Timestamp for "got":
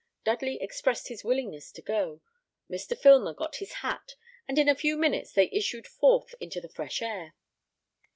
3.35-3.57